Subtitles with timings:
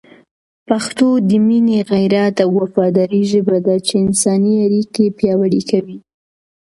[0.67, 5.97] پښتو د مینې، غیرت او وفادارۍ ژبه ده چي انساني اړیکي پیاوړې کوي.